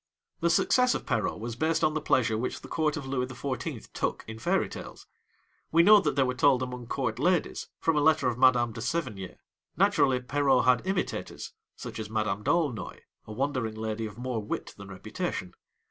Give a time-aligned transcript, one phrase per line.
[0.39, 3.93] The success of Perrault was based on the pleasure which the court of Louis XIV.
[3.93, 5.05] took in fairy tales;
[5.71, 8.81] we know that they were told among Court ladies, from a letter of Madame de
[8.81, 9.37] Sévigné.
[9.77, 14.87] Naturally, Perrault had imitators, such as Madame d'Aulnoy, a wandering lady of more wit than
[14.87, 15.53] reputation.